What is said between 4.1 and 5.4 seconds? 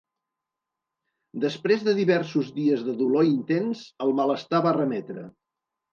malestar va remetre.